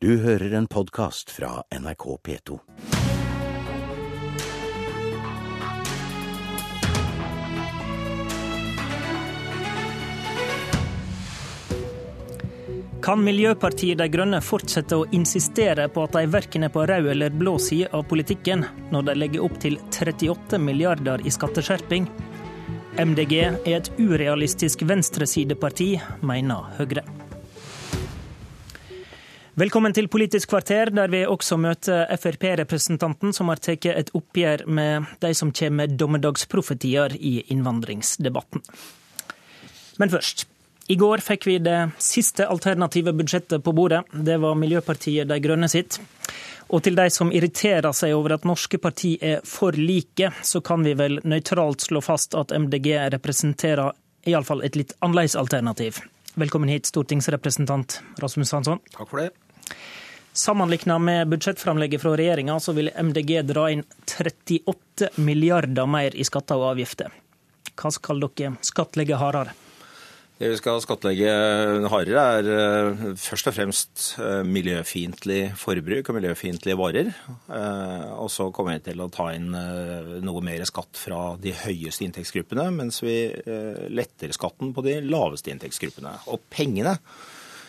Du 0.00 0.12
hører 0.22 0.52
en 0.54 0.66
podkast 0.70 1.30
fra 1.30 1.64
NRK 1.74 2.04
P2. 2.22 2.58
Kan 13.02 13.24
Miljøpartiet 13.24 13.98
De 13.98 14.06
Grønne 14.06 14.38
fortsette 14.38 14.94
å 14.94 15.10
insistere 15.10 15.88
på 15.90 16.06
at 16.06 16.14
de 16.14 16.26
verken 16.30 16.68
er 16.68 16.70
på 16.70 16.86
rød 16.86 17.10
eller 17.16 17.34
blå 17.34 17.58
side 17.58 17.90
av 17.90 18.06
politikken, 18.06 18.68
når 18.94 19.10
de 19.10 19.18
legger 19.18 19.50
opp 19.50 19.58
til 19.66 19.82
38 19.90 20.62
milliarder 20.62 21.26
i 21.26 21.34
skatteskjerping? 21.34 22.06
MDG 23.02 23.40
er 23.42 23.72
et 23.80 23.96
urealistisk 23.98 24.86
venstresideparti, 24.86 25.96
mener 26.22 26.76
Høyre. 26.78 27.17
Velkommen 29.58 29.90
til 29.90 30.06
Politisk 30.06 30.52
kvarter, 30.52 30.92
der 30.94 31.10
vi 31.10 31.24
også 31.26 31.56
møter 31.58 32.04
Frp-representanten 32.14 33.32
som 33.34 33.48
har 33.50 33.58
tatt 33.58 33.88
et 33.90 34.10
oppgjør 34.14 34.60
med 34.70 35.08
de 35.18 35.32
som 35.34 35.50
kommer 35.50 35.80
med 35.80 35.96
dommedagsprofetier 35.98 37.16
i 37.18 37.40
innvandringsdebatten. 37.50 38.62
Men 39.98 40.12
først. 40.12 40.44
I 40.86 40.96
går 41.00 41.24
fikk 41.26 41.48
vi 41.48 41.56
det 41.58 41.78
siste 41.98 42.46
alternative 42.46 43.10
budsjettet 43.18 43.64
på 43.64 43.74
bordet. 43.74 44.04
Det 44.12 44.36
var 44.38 44.54
Miljøpartiet 44.54 45.26
De 45.26 45.40
Grønne 45.42 45.66
sitt. 45.72 45.98
Og 46.70 46.84
til 46.86 46.94
de 46.94 47.08
som 47.10 47.34
irriterer 47.34 47.90
seg 47.90 48.14
over 48.14 48.36
at 48.36 48.46
norske 48.46 48.78
parti 48.78 49.16
er 49.18 49.42
for 49.42 49.74
like, 49.74 50.30
så 50.38 50.62
kan 50.62 50.86
vi 50.86 50.94
vel 50.94 51.18
nøytralt 51.26 51.88
slå 51.88 52.04
fast 52.04 52.38
at 52.38 52.54
MDG 52.54 52.92
representerer 53.16 53.90
iallfall 54.22 54.62
et 54.62 54.78
litt 54.78 54.94
annerledes 55.02 55.34
alternativ. 55.34 55.98
Velkommen 56.38 56.70
hit, 56.70 56.86
stortingsrepresentant 56.86 57.98
Rasmus 58.22 58.54
Hansson. 58.54 58.78
Takk 58.94 59.10
for 59.10 59.24
det. 59.24 59.32
Sammenligna 60.38 60.98
med 61.02 61.28
budsjettframlegget 61.32 62.02
fra 62.02 62.12
regjeringa, 62.16 62.60
så 62.62 62.74
vil 62.76 62.92
MDG 62.94 63.40
dra 63.48 63.68
inn 63.74 63.82
38 64.06 65.08
milliarder 65.18 65.88
mer 65.90 66.14
i 66.14 66.26
skatter 66.26 66.60
og 66.60 66.74
avgifter. 66.76 67.14
Hva 67.78 67.90
skal 67.94 68.22
dere 68.22 68.54
skattlegge 68.66 69.18
hardere? 69.18 69.56
Det 70.38 70.52
vi 70.52 70.58
skal 70.60 70.78
skattlegge 70.78 71.30
hardere, 71.90 72.22
er 72.38 72.48
eh, 72.54 73.00
først 73.18 73.48
og 73.50 73.56
fremst 73.56 74.02
eh, 74.22 74.44
miljøfiendtlig 74.46 75.40
forbruk 75.58 76.12
og 76.12 76.18
miljøfiendtlige 76.20 76.78
varer. 76.78 77.10
Eh, 77.10 78.04
og 78.14 78.30
så 78.30 78.46
kommer 78.54 78.76
vi 78.76 78.84
til 78.86 79.02
å 79.02 79.08
ta 79.10 79.32
inn 79.34 79.50
noe 79.50 80.44
mer 80.46 80.62
skatt 80.70 81.00
fra 81.00 81.32
de 81.42 81.56
høyeste 81.64 82.06
inntektsgruppene, 82.06 82.68
mens 82.76 83.02
vi 83.02 83.16
letter 83.90 84.30
skatten 84.36 84.70
på 84.76 84.86
de 84.86 85.00
laveste 85.02 85.50
inntektsgruppene. 85.50 86.14
Og 86.30 86.46
pengene 86.54 86.94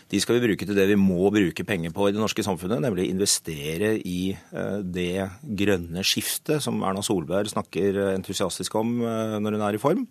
de 0.10 0.20
skal 0.22 0.40
vi 0.40 0.48
bruke 0.48 0.66
til 0.66 0.78
det 0.78 0.88
vi 0.90 0.98
må 0.98 1.30
bruke 1.34 1.66
penger 1.68 1.94
på 1.94 2.10
i 2.10 2.14
det 2.16 2.22
norske 2.22 2.42
samfunnet, 2.46 2.82
nemlig 2.82 3.10
investere 3.12 3.92
i 4.02 4.34
det 4.82 5.28
grønne 5.62 6.02
skiftet 6.02 6.66
som 6.66 6.82
Erna 6.82 7.04
Solberg 7.06 7.52
snakker 7.52 8.00
entusiastisk 8.16 8.80
om 8.82 8.96
når 9.04 9.58
hun 9.58 9.66
er 9.68 9.78
i 9.78 9.82
form. 9.82 10.08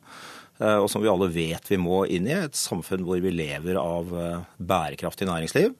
Eh, 0.58 0.78
og 0.78 0.88
som 0.90 1.02
vi 1.02 1.10
alle 1.10 1.30
vet 1.30 1.68
vi 1.70 1.80
må 1.80 2.04
inn 2.10 2.28
i. 2.28 2.36
Et 2.36 2.58
samfunn 2.58 3.04
hvor 3.06 3.20
vi 3.22 3.34
lever 3.34 3.78
av 3.80 4.14
eh, 4.14 4.46
bærekraftig 4.58 5.28
næringsliv, 5.28 5.76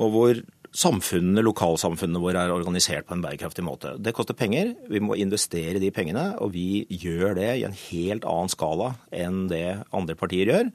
og 0.00 0.12
hvor 0.12 0.42
samfunnene, 0.72 1.44
lokalsamfunnene 1.44 2.20
våre 2.20 2.46
er 2.46 2.52
organisert 2.54 3.04
på 3.08 3.16
en 3.16 3.24
bærekraftig 3.24 3.64
måte. 3.64 3.92
Det 4.00 4.14
koster 4.16 4.36
penger. 4.36 4.72
Vi 4.88 5.02
må 5.04 5.18
investere 5.20 5.80
de 5.82 5.90
pengene, 5.92 6.30
og 6.40 6.54
vi 6.54 6.84
gjør 6.88 7.36
det 7.36 7.50
i 7.58 7.64
en 7.68 7.76
helt 7.76 8.24
annen 8.28 8.52
skala 8.52 8.94
enn 9.12 9.46
det 9.52 9.82
andre 9.92 10.16
partier 10.16 10.48
gjør, 10.48 10.70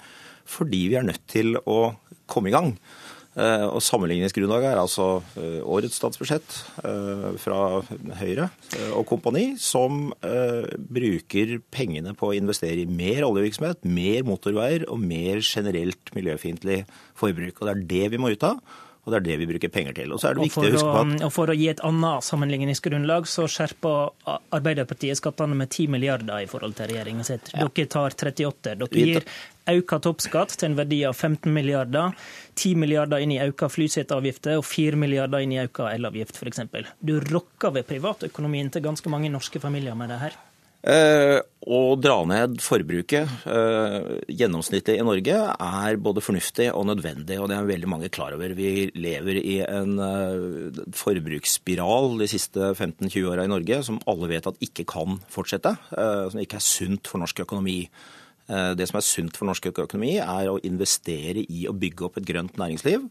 fordi 0.47 0.83
vi 0.91 0.99
er 0.99 1.07
nødt 1.07 1.25
til 1.29 1.57
å 1.65 1.95
komme 2.29 2.51
i 2.51 2.55
gang. 2.55 2.75
Eh, 3.37 3.65
og 3.69 3.83
Sammenligningsgrunnlaget 3.85 4.71
er 4.71 4.79
altså 4.81 5.19
eh, 5.37 5.59
årets 5.61 5.99
statsbudsjett 5.99 6.55
eh, 6.81 7.27
fra 7.37 7.83
Høyre 8.17 8.47
og 8.97 9.05
kompani, 9.09 9.51
som 9.61 10.09
bruker 10.17 11.59
pengene 11.73 12.15
på 12.17 12.31
å 12.31 12.37
investere 12.37 12.81
i 12.81 12.89
mer 12.89 13.27
oljevirksomhet, 13.27 13.85
mer 13.85 14.25
motorveier 14.25 14.87
og 14.89 15.01
mer 15.03 15.43
generelt 15.45 16.11
miljøfiendtlig 16.17 16.81
forbruk. 17.17 17.61
Og 17.61 17.67
Det 17.67 17.75
er 17.75 17.87
det 17.93 18.03
vi 18.15 18.21
må 18.21 18.33
ut 18.33 18.45
av. 18.47 18.61
Og 19.07 19.13
det 19.13 19.19
er 19.21 19.23
det 19.23 19.35
vi 19.39 19.45
bruker 19.47 19.71
penger 19.71 19.93
til. 19.95 20.11
Og 20.11 20.19
så 20.19 20.27
er 20.27 20.35
det 20.35 20.49
viktig 20.49 20.65
å 20.65 20.71
huske 20.73 20.87
på 20.91 20.99
at... 20.99 21.21
Og 21.23 21.31
For 21.31 21.47
å 21.47 21.53
gi 21.55 21.69
et 21.71 21.83
annet 21.87 22.25
sammenligningsgrunnlag, 22.27 23.29
så 23.31 23.45
skjerper 23.47 24.33
Arbeiderpartiet 24.57 25.21
skattene 25.21 25.55
med 25.55 25.71
10 25.71 25.93
milliarder 25.93 26.43
i 26.43 26.49
forhold 26.51 26.75
til 26.75 26.91
regjeringen 26.91 27.23
sitt. 27.23 27.53
Dere 27.53 27.85
tar 27.87 28.17
38. 28.17 28.73
Dere 28.81 28.89
gir 28.91 29.29
økt 29.73 29.95
toppskatt 30.05 30.55
til 30.57 30.71
en 30.71 30.77
verdi 30.79 31.01
av 31.07 31.15
15 31.15 31.51
milliarder. 31.53 32.15
10 32.55 32.79
milliarder 32.81 33.23
inn 33.23 33.35
i 33.35 33.41
auka 33.43 33.69
flyseteavgifter 33.71 34.57
og 34.59 34.65
4 34.67 34.99
milliarder 34.99 35.43
inn 35.43 35.55
i 35.55 35.61
auka 35.63 35.91
elavgift, 35.93 36.39
f.eks. 36.39 36.65
Du 36.99 37.17
rokker 37.31 37.75
ved 37.75 37.87
privatøkonomien 37.89 38.71
til 38.73 38.85
ganske 38.85 39.11
mange 39.13 39.31
norske 39.33 39.61
familier 39.63 39.97
med 39.97 40.13
det 40.13 40.21
her. 40.25 40.37
Eh, 40.87 41.39
å 41.67 41.79
dra 41.99 42.19
ned 42.29 42.61
forbruket 42.63 43.47
eh, 43.49 43.95
gjennomsnittlig 44.29 44.99
i 45.01 45.03
Norge 45.03 45.39
er 45.51 45.97
både 45.99 46.21
fornuftig 46.23 46.69
og 46.69 46.85
nødvendig, 46.87 47.39
og 47.41 47.49
det 47.49 47.57
er 47.57 47.67
veldig 47.67 47.89
mange 47.91 48.11
klar 48.13 48.35
over. 48.37 48.53
Vi 48.55 48.85
lever 48.95 49.39
i 49.41 49.57
en 49.65 49.97
eh, 49.99 50.79
forbruksspiral 50.95 52.13
de 52.21 52.29
siste 52.31 52.71
15-20 52.77 53.27
åra 53.33 53.47
i 53.47 53.51
Norge 53.51 53.81
som 53.89 53.99
alle 54.07 54.31
vet 54.31 54.47
at 54.47 54.63
ikke 54.63 54.87
kan 54.87 55.19
fortsette, 55.33 55.73
som 55.91 56.39
ikke 56.39 56.61
er 56.61 56.63
sunt 56.63 57.09
for 57.09 57.19
norsk 57.23 57.43
økonomi. 57.43 57.81
Det 58.47 58.85
som 58.87 58.95
er 58.95 59.03
sunt 59.03 59.35
for 59.35 59.49
norsk 59.49 59.65
økonomi, 59.73 60.13
er 60.23 60.47
å 60.47 60.59
investere 60.63 61.41
i 61.51 61.65
å 61.67 61.73
bygge 61.75 62.05
opp 62.07 62.19
et 62.21 62.27
grønt 62.29 62.55
næringsliv 62.55 63.09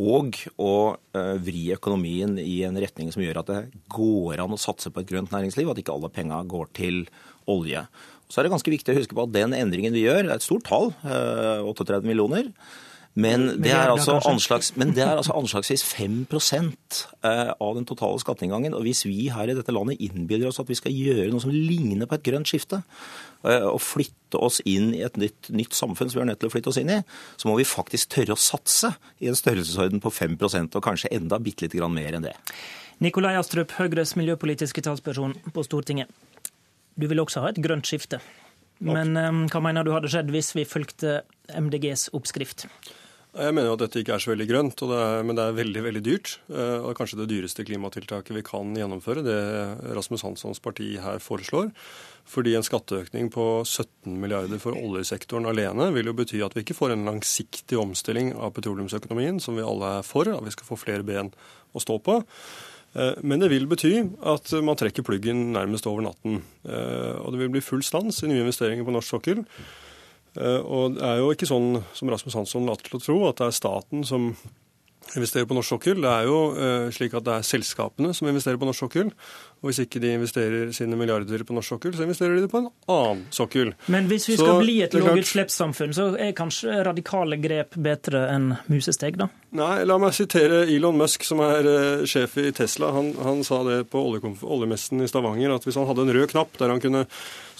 og 0.00 0.38
å 0.60 0.74
eh, 1.16 1.34
vri 1.42 1.66
økonomien 1.74 2.38
i 2.40 2.60
en 2.66 2.78
retning 2.80 3.10
som 3.12 3.22
gjør 3.24 3.42
at 3.42 3.50
det 3.50 3.60
går 3.92 4.40
an 4.40 4.54
å 4.54 4.60
satse 4.60 4.92
på 4.92 5.02
et 5.02 5.10
grønt 5.10 5.32
næringsliv, 5.34 5.68
at 5.70 5.80
ikke 5.82 5.96
alle 5.96 6.12
penga 6.14 6.40
går 6.48 6.70
til 6.76 7.02
olje. 7.50 7.84
Så 8.30 8.40
er 8.40 8.46
det 8.46 8.54
ganske 8.54 8.72
viktig 8.72 8.94
å 8.94 9.00
huske 9.00 9.16
på 9.16 9.26
at 9.26 9.34
den 9.34 9.56
endringen 9.56 9.96
vi 9.96 10.06
gjør, 10.06 10.22
det 10.24 10.32
er 10.32 10.38
et 10.38 10.46
stort 10.46 10.68
tall, 10.70 10.92
38 11.02 11.98
eh, 11.98 12.06
millioner. 12.06 12.52
Men 13.18 13.48
det 13.58 13.72
er 13.74 13.90
altså, 13.90 14.20
anslags, 14.28 14.70
men 14.78 14.92
det 14.94 15.02
er 15.02 15.16
altså 15.18 15.34
anslagsvis 15.34 15.82
5 15.82 16.28
eh, 16.30 17.50
av 17.50 17.72
den 17.74 17.86
totale 17.88 18.20
skatteinngangen. 18.22 18.74
Og 18.76 18.84
hvis 18.86 19.02
vi 19.04 19.26
her 19.34 19.50
i 19.50 19.56
dette 19.56 19.74
landet 19.74 19.98
innbiller 19.98 20.46
oss 20.48 20.60
at 20.62 20.70
vi 20.70 20.78
skal 20.78 20.94
gjøre 20.94 21.26
noe 21.32 21.42
som 21.42 21.50
ligner 21.50 22.06
på 22.06 22.14
et 22.14 22.24
grønt 22.28 22.46
skifte, 22.46 22.82
eh, 23.42 23.66
og 23.66 23.80
flytte 23.82 24.38
oss 24.38 24.60
inn 24.62 24.92
i 24.94 25.02
et 25.02 25.18
nytt, 25.18 25.50
nytt 25.50 25.74
samfunn 25.74 26.12
som 26.12 26.20
vi 26.20 26.22
er 26.22 26.30
nødt 26.30 26.42
til 26.44 26.52
å 26.52 26.54
flytte 26.54 26.70
oss 26.70 26.78
inn 26.78 26.92
i, 26.94 27.00
så 27.34 27.50
må 27.50 27.56
vi 27.58 27.66
faktisk 27.66 28.14
tørre 28.14 28.36
å 28.36 28.40
satse 28.40 28.92
i 29.18 29.30
en 29.32 29.38
størrelsesorden 29.38 30.02
på 30.04 30.14
5% 30.14 30.78
og 30.78 30.86
kanskje 30.86 31.10
enda 31.18 31.40
bitte 31.42 31.66
lite 31.66 31.82
grann 31.82 31.96
mer 31.96 32.14
enn 32.14 32.28
det. 32.28 32.36
Nikolai 33.02 33.34
Astrup, 33.40 33.74
Høyres 33.80 34.14
miljøpolitiske 34.20 34.84
talsperson 34.86 35.34
på 35.50 35.66
Stortinget. 35.66 36.12
Du 36.94 37.08
vil 37.10 37.22
også 37.22 37.42
ha 37.42 37.50
et 37.50 37.58
grønt 37.64 37.88
skifte. 37.88 38.20
Men 38.80 39.12
um, 39.16 39.44
hva 39.50 39.60
mener 39.64 39.84
du 39.84 39.92
hadde 39.92 40.08
skjedd 40.12 40.30
hvis 40.32 40.54
vi 40.56 40.64
fulgte 40.68 41.20
MDGs 41.52 42.10
oppskrift? 42.16 42.66
Jeg 43.30 43.54
mener 43.54 43.68
jo 43.68 43.76
at 43.76 43.82
dette 43.84 44.00
ikke 44.00 44.16
er 44.16 44.22
så 44.22 44.32
veldig 44.32 44.46
grønt, 44.48 44.80
det 44.90 44.96
er, 44.98 45.20
men 45.22 45.36
det 45.38 45.44
er 45.44 45.54
veldig 45.54 45.82
veldig 45.84 46.00
dyrt. 46.02 46.32
Eh, 46.50 46.78
og 46.82 46.96
kanskje 46.98 47.20
det 47.20 47.28
dyreste 47.30 47.62
klimatiltaket 47.66 48.34
vi 48.34 48.42
kan 48.46 48.72
gjennomføre, 48.74 49.22
det 49.22 49.36
Rasmus 49.94 50.24
Hanssons 50.26 50.58
parti 50.62 50.96
her 50.98 51.22
foreslår. 51.22 51.70
Fordi 52.30 52.56
en 52.58 52.66
skatteøkning 52.66 53.30
på 53.30 53.44
17 53.62 54.16
milliarder 54.18 54.58
for 54.62 54.74
oljesektoren 54.74 55.46
alene 55.50 55.92
vil 55.94 56.10
jo 56.10 56.16
bety 56.18 56.42
at 56.42 56.56
vi 56.58 56.64
ikke 56.64 56.76
får 56.78 56.96
en 56.96 57.06
langsiktig 57.06 57.78
omstilling 57.78 58.32
av 58.34 58.50
petroleumsøkonomien, 58.58 59.38
som 59.42 59.58
vi 59.58 59.66
alle 59.66 60.00
er 60.00 60.06
for, 60.06 60.26
at 60.30 60.44
vi 60.46 60.54
skal 60.54 60.66
få 60.72 60.80
flere 60.80 61.06
ben 61.06 61.30
å 61.70 61.82
stå 61.82 62.00
på. 62.02 62.18
Eh, 62.98 63.12
men 63.22 63.42
det 63.42 63.52
vil 63.52 63.68
bety 63.70 63.92
at 64.26 64.50
man 64.66 64.78
trekker 64.78 65.06
pluggen 65.06 65.52
nærmest 65.54 65.86
over 65.90 66.08
natten. 66.08 66.42
Eh, 66.66 67.14
og 67.22 67.30
det 67.30 67.44
vil 67.44 67.54
bli 67.54 67.62
full 67.62 67.86
stans 67.86 68.24
i 68.24 68.30
nye 68.32 68.42
investeringer 68.42 68.86
på 68.86 68.94
norsk 68.96 69.14
sokkel. 69.14 69.44
Eh, 70.38 70.60
og 70.62 70.96
det 70.96 71.06
er 71.06 71.20
jo 71.22 71.30
ikke 71.34 71.48
sånn 71.48 71.80
som 71.96 72.10
Rasmus 72.12 72.36
Hansson 72.38 72.68
later 72.68 72.86
til 72.90 73.00
å 73.00 73.04
tro, 73.04 73.18
at 73.30 73.40
det 73.40 73.48
er 73.48 73.56
staten 73.56 74.04
som 74.06 74.32
investerer 75.16 75.48
på 75.48 75.56
norsk 75.56 75.74
sokkel. 75.74 76.02
Det 76.04 76.10
er 76.10 76.28
jo 76.28 76.40
slik 76.94 77.14
at 77.18 77.24
det 77.26 77.38
er 77.38 77.46
selskapene 77.46 78.12
som 78.14 78.28
investerer 78.30 78.60
på 78.60 78.68
norsk 78.68 78.84
sokkel. 78.84 79.10
Og 79.60 79.68
hvis 79.68 79.82
ikke 79.82 80.00
de 80.00 80.14
investerer 80.16 80.70
sine 80.72 80.96
milliarder 80.96 81.42
på 81.44 81.52
norsk 81.52 81.74
sokkel, 81.74 81.92
så 81.92 82.06
investerer 82.06 82.38
de 82.38 82.46
det 82.46 82.52
på 82.52 82.62
en 82.62 82.70
annen 82.88 83.26
sokkel. 83.34 83.74
Men 83.92 84.08
hvis 84.08 84.30
vi 84.30 84.38
skal 84.38 84.54
så, 84.54 84.62
bli 84.62 84.76
et 84.86 84.96
lavutslippssamfunn, 84.96 85.92
så 85.96 86.06
er 86.16 86.32
kanskje 86.36 86.78
radikale 86.86 87.36
grep 87.42 87.76
bedre 87.76 88.24
enn 88.32 88.54
musesteg, 88.72 89.20
da? 89.20 89.28
Nei, 89.60 89.82
la 89.84 89.98
meg 90.00 90.16
sitere 90.16 90.62
Elon 90.64 90.96
Musk, 90.96 91.26
som 91.28 91.42
er 91.44 91.68
uh, 91.68 92.06
sjef 92.08 92.38
i 92.40 92.48
Tesla. 92.56 92.94
Han, 92.96 93.12
han 93.20 93.44
sa 93.44 93.60
det 93.68 93.82
på 93.92 94.00
oljemessen 94.00 95.04
i 95.04 95.10
Stavanger, 95.10 95.52
at 95.52 95.68
hvis 95.68 95.76
han 95.76 95.88
hadde 95.90 96.06
en 96.06 96.14
rød 96.16 96.32
knapp 96.32 96.56
der 96.56 96.72
han 96.72 96.80
kunne 96.80 97.04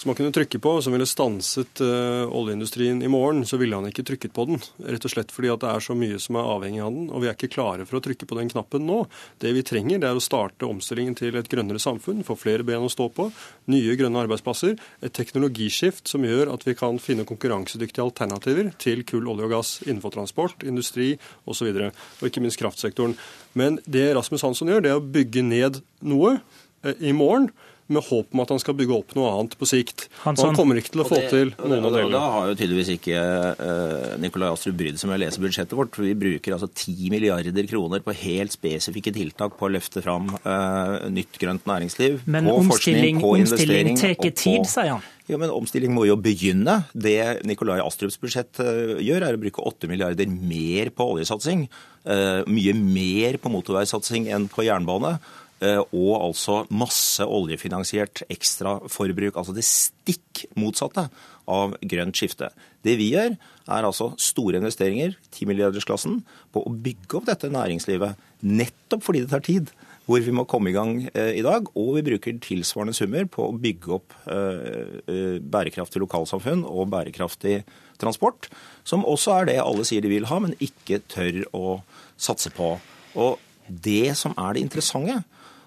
som 0.01 0.09
han 0.09 0.17
kunne 0.17 0.33
trykke 0.33 0.57
på, 0.57 0.71
som 0.81 0.95
ville 0.95 1.05
stanset 1.05 1.81
uh, 1.85 2.25
oljeindustrien 2.33 3.03
i 3.05 3.09
morgen, 3.11 3.43
så 3.45 3.59
ville 3.61 3.77
han 3.77 3.85
ikke 3.85 4.07
trykket 4.07 4.33
på 4.33 4.47
den. 4.49 4.63
Rett 4.81 5.05
og 5.05 5.13
slett 5.13 5.33
fordi 5.33 5.51
at 5.53 5.61
det 5.61 5.69
er 5.69 5.83
så 5.85 5.93
mye 5.93 6.17
som 6.17 6.39
er 6.41 6.49
avhengig 6.55 6.81
av 6.81 6.95
den, 6.95 7.11
og 7.13 7.21
vi 7.21 7.29
er 7.31 7.37
ikke 7.37 7.51
klare 7.55 7.87
for 7.87 7.99
å 7.99 8.03
trykke 8.03 8.27
på 8.29 8.37
den 8.37 8.51
knappen 8.51 8.85
nå. 8.87 8.99
Det 9.41 9.53
vi 9.55 9.63
trenger, 9.65 10.01
det 10.01 10.09
er 10.09 10.19
å 10.19 10.23
starte 10.23 10.67
omstillingen 10.67 11.17
til 11.17 11.37
et 11.39 11.49
grønnere 11.51 11.81
samfunn, 11.81 12.25
få 12.27 12.37
flere 12.39 12.65
ben 12.67 12.85
å 12.85 12.91
stå 12.91 13.07
på, 13.15 13.29
nye 13.71 13.97
grønne 13.99 14.25
arbeidsplasser, 14.25 14.77
et 15.01 15.15
teknologiskift 15.17 16.11
som 16.11 16.25
gjør 16.27 16.53
at 16.53 16.67
vi 16.67 16.75
kan 16.77 16.99
finne 17.01 17.27
konkurransedyktige 17.29 18.05
alternativer 18.05 18.71
til 18.81 19.05
kull, 19.07 19.29
olje 19.31 19.47
og 19.47 19.55
gass 19.55 19.73
innenfor 19.87 20.15
transport, 20.17 20.65
industri 20.67 21.13
osv., 21.49 21.71
og, 21.71 22.03
og 22.21 22.29
ikke 22.29 22.43
minst 22.43 22.61
kraftsektoren. 22.61 23.17
Men 23.57 23.79
det 23.89 24.11
Rasmus 24.15 24.45
Hansson 24.45 24.71
gjør, 24.71 24.85
det 24.85 24.93
er 24.93 25.01
å 25.01 25.11
bygge 25.17 25.43
ned 25.45 25.81
noe 26.05 26.37
eh, 26.83 26.97
i 26.99 27.15
morgen 27.15 27.51
med 27.93 28.03
håp 28.07 28.33
om 28.33 28.41
at 28.43 28.51
han 28.53 28.61
skal 28.61 28.75
bygge 28.77 28.95
opp 28.95 29.13
noe 29.17 29.29
annet 29.35 29.55
på 29.59 29.67
sikt. 29.69 30.07
Hansson. 30.23 30.51
Han 30.51 30.57
kommer 30.57 30.79
ikke 30.79 30.93
til 30.95 31.03
å 31.03 31.07
få 31.07 31.19
det, 31.19 31.29
til 31.31 31.51
noen 31.59 31.87
av 31.87 31.95
delene. 31.95 32.13
Da 32.15 32.23
har 32.35 32.49
jo 32.51 32.57
tydeligvis 32.59 32.91
ikke 32.95 33.23
uh, 33.59 34.13
Nikolai 34.21 34.51
Astrup 34.51 34.77
brydd 34.79 34.99
seg 35.01 35.11
med 35.11 35.19
å 35.19 35.21
lese 35.25 35.43
budsjettet 35.43 35.75
vårt. 35.77 35.95
for 35.97 36.07
Vi 36.07 36.15
bruker 36.17 36.55
altså 36.57 36.69
10 36.69 37.11
milliarder 37.13 37.69
kroner 37.69 38.03
på 38.05 38.15
helt 38.23 38.55
spesifikke 38.55 39.13
tiltak 39.15 39.57
på 39.59 39.67
å 39.67 39.73
løfte 39.75 40.03
fram 40.05 40.31
uh, 40.45 41.09
nytt 41.11 41.39
grønt 41.41 41.67
næringsliv. 41.69 42.21
Men 42.25 42.49
på 42.49 42.57
omstilling, 42.61 43.21
forskning, 43.21 43.23
på 43.23 43.33
omstilling 43.37 44.01
tar 44.01 44.15
tid, 44.31 44.69
sier 44.69 44.95
han. 44.95 45.09
Ja, 45.29 45.37
men 45.39 45.51
Omstilling 45.53 45.93
må 45.95 46.03
jo 46.09 46.17
begynne. 46.19 46.81
Det 46.91 47.45
Nikolai 47.47 47.77
Astrups 47.83 48.17
budsjett 48.19 48.59
uh, 48.63 48.97
gjør, 48.99 49.27
er 49.27 49.37
å 49.37 49.41
bruke 49.41 49.63
8 49.63 49.91
milliarder 49.91 50.27
mer 50.31 50.91
på 50.95 51.13
oljesatsing. 51.15 51.69
mye 52.01 52.73
mer 52.73 53.35
på 53.37 53.49
motorveisatsing 53.53 54.25
enn 54.33 54.47
på 54.49 54.63
jernbane. 54.65 55.19
Eh, 55.61 55.77
og 55.93 56.15
altså 56.17 56.63
masse 56.73 57.21
oljefinansiert 57.21 58.23
ekstraforbruk. 58.33 59.35
Altså 59.37 59.53
det 59.53 59.65
stikk 59.67 60.47
motsatte 60.57 61.05
av 61.51 61.75
grønt 61.85 62.17
skifte. 62.17 62.49
Det 62.81 62.95
vi 62.97 63.11
gjør, 63.13 63.35
er 63.71 63.85
altså 63.85 64.09
store 64.17 64.57
investeringer, 64.57 65.13
10 65.29 65.49
milliardersklassen, 65.51 66.23
på 66.51 66.63
å 66.65 66.73
bygge 66.73 67.19
opp 67.19 67.29
dette 67.29 67.51
næringslivet. 67.53 68.17
Nettopp 68.41 69.05
fordi 69.05 69.21
det 69.21 69.33
tar 69.35 69.45
tid. 69.45 69.69
Hvor 70.07 70.23
vi 70.25 70.33
må 70.33 70.47
komme 70.49 70.71
i 70.71 70.73
gang 70.73 70.95
eh, 71.13 71.35
i 71.37 71.43
dag. 71.45 71.69
Og 71.77 71.93
vi 71.99 72.05
bruker 72.09 72.41
tilsvarende 72.41 72.95
summer 72.97 73.29
på 73.29 73.45
å 73.51 73.59
bygge 73.61 73.93
opp 73.99 74.15
eh, 74.33 75.37
bærekraftig 75.45 76.01
lokalsamfunn 76.01 76.65
og 76.65 76.89
bærekraftig 76.95 77.59
transport. 78.01 78.49
Som 78.81 79.05
også 79.05 79.35
er 79.37 79.51
det 79.51 79.59
alle 79.61 79.85
sier 79.85 80.01
de 80.01 80.09
vil 80.09 80.25
ha, 80.31 80.41
men 80.41 80.57
ikke 80.57 81.03
tør 81.05 81.43
å 81.53 81.77
satse 82.17 82.49
på. 82.57 82.73
Og 83.21 83.37
det 83.69 84.17
som 84.17 84.33
er 84.41 84.57
det 84.57 84.65
interessante, 84.65 85.21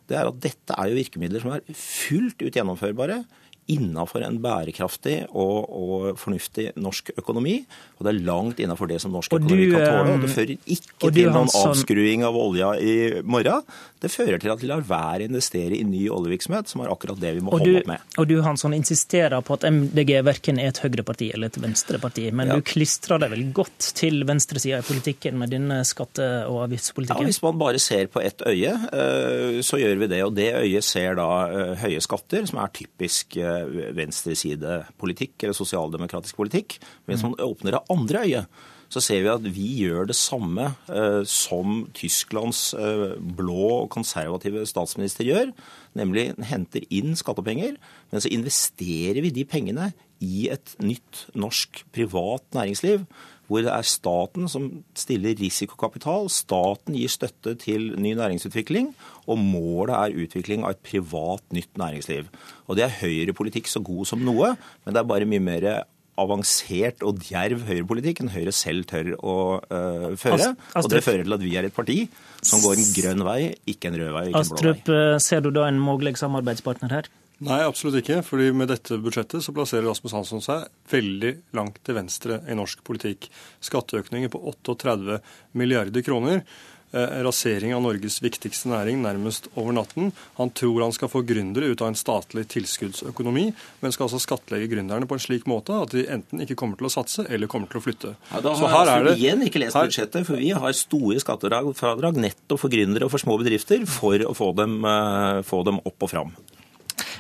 det 0.09 0.19
er 0.19 0.29
at 0.29 0.41
dette 0.45 0.77
er 0.77 0.91
jo 0.91 0.99
virkemidler 0.99 1.43
som 1.43 1.55
er 1.55 1.65
fullt 1.79 2.43
ut 2.45 2.55
gjennomførbare 2.55 3.23
innafor 3.71 4.25
en 4.27 4.39
bærekraftig 4.45 5.17
og, 5.31 5.71
og, 5.71 6.07
fornuftig 6.21 6.71
norsk 6.77 7.11
økonomi. 7.17 7.61
Og 7.99 8.07
det 8.07 8.13
er 8.15 8.21
langt 8.27 8.61
innafor 8.61 8.91
det 8.91 9.01
som 9.01 9.15
norsk 9.15 9.33
økonomi 9.33 9.71
du, 9.71 9.77
kan 9.77 9.87
tåle. 9.87 10.15
Og 10.15 10.25
det 10.25 10.31
um, 10.31 10.35
fører 10.35 10.55
ikke 10.59 11.11
til 11.11 11.31
noen 11.31 11.49
Hansson- 11.49 11.71
avskruing 11.73 12.25
av 12.29 12.37
olja 12.37 12.75
i 12.81 12.95
morgen. 13.25 13.63
Det 14.05 14.11
fører 14.13 14.37
til 14.43 14.53
at 14.53 14.61
de 14.61 14.69
lar 14.69 14.83
være 14.85 15.25
å 15.25 15.29
investere 15.31 15.79
i 15.79 15.85
ny 15.89 16.03
oljevirksomhet, 16.13 16.69
som 16.69 16.83
er 16.85 16.91
akkurat 16.93 17.21
det 17.23 17.33
vi 17.39 17.45
må 17.45 17.55
holde 17.55 17.71
du, 17.71 17.79
opp 17.81 17.89
med. 17.89 18.05
og 18.21 18.29
du 18.29 18.35
Hansson, 18.45 18.75
insisterer 18.77 19.41
på 19.41 19.57
at 19.57 19.65
MDG 19.71 20.19
verken 20.27 20.61
er 20.61 20.75
et 20.75 20.83
høyreparti 20.85 21.31
eller 21.33 21.49
et 21.53 21.61
venstreparti, 21.63 22.27
men 22.33 22.53
Ja. 22.53 22.59
du 22.61 22.67
klistrer 22.69 23.23
deg 23.23 23.33
vel 23.33 23.47
godt 23.57 23.93
til 23.97 24.25
venstresida 24.29 24.83
i 24.83 24.87
politikken 24.87 25.39
med 25.41 25.55
denne 25.55 25.81
skatte- 25.89 26.45
og 26.51 26.65
Ja. 26.65 27.15
Hvis 27.25 27.43
man 27.43 27.59
bare 27.59 27.79
ser 27.79 28.07
på 28.07 28.21
ett 28.21 28.43
øye, 28.47 28.73
eh, 28.93 29.61
så 29.63 29.79
gjør 29.79 29.99
vi 29.99 30.07
det. 30.11 30.21
Og 30.25 30.35
det 30.35 30.51
øyet 30.55 30.85
ser 30.85 31.15
da 31.15 31.29
eh, 31.49 31.75
høye 31.83 32.01
skatter, 32.01 32.47
som 32.47 32.59
er 32.63 32.73
typisk 32.75 33.37
eh, 33.37 33.54
venstresidepolitikk 33.97 35.43
eller 35.43 35.57
sosialdemokratisk 35.57 36.39
politikk. 36.39 36.79
Men 37.05 37.15
hvis 37.15 37.27
man 37.27 37.37
åpner 37.45 37.77
det 37.77 37.85
andre 37.93 38.25
øyet, 38.29 38.63
så 38.93 39.03
ser 39.03 39.25
vi 39.25 39.33
at 39.33 39.47
vi 39.57 39.69
gjør 39.81 40.07
det 40.07 40.17
samme 40.19 40.69
eh, 40.93 41.23
som 41.27 41.85
Tysklands 41.97 42.69
eh, 42.79 43.17
blå 43.39 43.71
og 43.81 43.91
konservative 43.95 44.63
statsminister 44.71 45.27
gjør. 45.27 45.51
Nemlig 45.99 46.29
henter 46.47 46.85
inn 46.95 47.17
skattepenger, 47.19 47.79
men 48.13 48.23
så 48.23 48.31
investerer 48.35 49.23
vi 49.25 49.33
de 49.35 49.47
pengene 49.49 49.91
i 50.23 50.47
et 50.53 50.77
nytt 50.83 51.25
norsk 51.35 51.83
privat 51.95 52.47
næringsliv 52.55 53.07
hvor 53.49 53.65
det 53.65 53.73
er 53.75 53.85
staten 53.89 54.49
som 54.49 54.69
stiller 54.97 55.37
risikokapital. 55.41 56.31
Staten 56.33 56.97
gir 56.97 57.13
støtte 57.13 57.55
til 57.61 57.91
ny 58.01 58.15
næringsutvikling, 58.17 58.93
og 59.29 59.41
målet 59.41 59.95
er 59.99 60.21
utvikling 60.25 60.65
av 60.65 60.77
et 60.77 60.85
privat, 60.87 61.45
nytt 61.53 61.77
næringsliv. 61.81 62.31
Og 62.69 62.77
Det 62.79 62.87
er 62.87 62.99
høyrepolitikk 63.03 63.69
så 63.69 63.83
god 63.85 64.07
som 64.09 64.25
noe, 64.25 64.55
men 64.85 64.95
det 64.97 65.03
er 65.03 65.11
bare 65.11 65.29
mye 65.29 65.45
mer 65.45 65.69
avansert 66.21 67.03
og 67.03 67.19
djerv 67.27 67.65
høyrepolitikk 67.67 68.21
enn 68.23 68.31
Høyre 68.31 68.53
selv 68.55 68.87
tør 68.91 69.09
å 69.19 69.35
uh, 69.67 70.13
føre. 70.15 70.53
Ast- 70.55 70.61
Astrup. 70.71 70.85
Og 70.85 70.93
det 70.93 71.03
fører 71.03 71.27
til 71.27 71.37
at 71.37 71.43
vi 71.43 71.57
er 71.59 71.67
et 71.69 71.75
parti 71.75 71.97
som 72.45 72.63
går 72.63 72.79
en 72.79 72.93
grønn 72.95 73.25
vei, 73.27 73.41
ikke 73.67 73.91
en 73.91 73.99
rød 73.99 74.13
vei, 74.15 74.25
ikke 74.31 74.45
en 74.45 74.51
blå 74.53 74.61
vei. 74.61 74.71
Astrup, 74.79 74.93
eh, 74.95 75.19
ser 75.25 75.43
du 75.43 75.51
da 75.55 75.67
en 75.67 75.81
mulig 75.83 76.15
samarbeidspartner 76.21 76.95
her? 76.95 77.11
Nei, 77.41 77.61
absolutt 77.67 77.99
ikke. 77.99 78.21
fordi 78.25 78.53
med 78.55 78.69
dette 78.69 78.97
budsjettet 79.03 79.43
så 79.43 79.53
plasserer 79.53 79.89
Rasmus 79.89 80.13
Hansson 80.15 80.41
seg 80.45 80.69
veldig 80.91 81.33
langt 81.59 81.81
til 81.85 81.95
venstre 81.99 82.39
i 82.49 82.55
norsk 82.55 82.85
politikk. 82.87 83.27
Skatteøkninger 83.61 84.31
på 84.31 84.41
38 84.55 85.19
milliarder 85.59 86.03
kroner. 86.07 86.45
Eh, 86.95 87.11
rasering 87.27 87.73
av 87.75 87.83
Norges 87.83 88.21
viktigste 88.23 88.69
næring 88.71 89.01
nærmest 89.03 89.49
over 89.59 89.75
natten. 89.75 90.13
Han 90.39 90.53
tror 90.55 90.85
han 90.85 90.93
skal 90.95 91.11
få 91.11 91.25
gründere 91.27 91.73
ut 91.73 91.83
av 91.83 91.89
en 91.91 91.99
statlig 91.99 92.45
tilskuddsøkonomi, 92.53 93.49
men 93.83 93.93
skal 93.93 94.07
altså 94.07 94.21
skattlegge 94.23 94.71
gründerne 94.71 95.09
på 95.11 95.19
en 95.19 95.25
slik 95.25 95.49
måte 95.51 95.75
at 95.75 95.91
de 95.91 96.07
enten 96.07 96.45
ikke 96.47 96.55
kommer 96.55 96.79
til 96.79 96.87
å 96.87 96.93
satse 96.95 97.27
eller 97.27 97.51
kommer 97.51 97.67
til 97.67 97.81
å 97.81 97.85
flytte. 97.89 98.15
Ja, 98.31 98.41
da 98.47 98.55
Så 98.55 98.69
har 98.71 98.87
altså 98.87 99.01
er 99.01 99.05
det- 99.11 99.19
igjen 99.19 99.43
ikke 99.43 99.59
lest 99.65 99.75
her- 99.75 99.89
budsjettet, 99.91 100.25
for 100.25 100.37
vi 100.37 100.51
har 100.51 100.73
store 100.73 101.19
skattefradrag 101.19 102.15
nettopp 102.15 102.61
for 102.61 102.69
gründere 102.71 103.03
og 103.03 103.11
for 103.11 103.19
små 103.19 103.43
bedrifter 103.43 103.85
for 103.89 104.15
å 104.17 104.31
få 104.33 104.55
dem, 104.55 104.85
eh, 104.85 105.43
få 105.43 105.65
dem 105.65 105.81
opp 105.85 106.01
og 106.01 106.11
fram. 106.11 106.33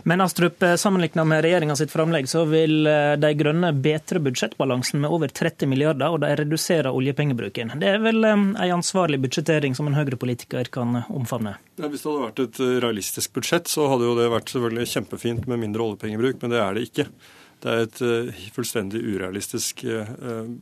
Men 0.06 0.21
Astrup, 0.21 0.61
sammenlignet 0.77 1.27
med 1.27 1.41
regjeringa 1.45 1.77
sitt 1.77 1.93
framlegg, 1.93 2.27
så 2.29 2.43
vil 2.45 2.85
eh, 2.87 3.15
De 3.17 3.31
grønne 3.41 3.71
bedre 3.73 4.21
budsjettbalansen 4.21 5.01
med 5.01 5.09
over 5.09 5.33
30 5.33 5.71
milliarder, 5.71 6.12
og 6.12 6.21
de 6.21 6.33
reduserer 6.37 6.93
oljepengebruken. 6.93 7.73
Det 7.81 7.89
er 7.89 8.03
vel 8.05 8.21
eh, 8.29 8.35
en 8.35 8.75
ansvarlig 8.77 9.23
budsjettering 9.23 9.77
som 9.77 9.89
en 9.89 9.97
høyrepolitiker 9.97 10.69
kan 10.75 11.01
omfavne? 11.09 11.55
Ja, 11.81 11.89
hvis 11.89 12.05
det 12.05 12.12
hadde 12.12 12.27
vært 12.27 12.43
et 12.45 12.61
eh, 12.61 12.75
realistisk 12.85 13.39
budsjett, 13.39 13.71
så 13.73 13.89
hadde 13.93 14.11
jo 14.11 14.19
det 14.19 14.29
vært 14.35 14.53
selvfølgelig 14.53 14.93
kjempefint 14.93 15.49
med 15.49 15.62
mindre 15.62 15.87
oljepengebruk, 15.87 16.37
men 16.43 16.53
det 16.53 16.61
er 16.61 16.77
det 16.77 16.85
ikke. 16.91 17.06
Det 17.65 17.73
er 17.73 17.87
et 17.87 18.03
eh, 18.05 18.43
fullstendig 18.53 19.01
urealistisk 19.01 19.87
eh, 19.89 20.12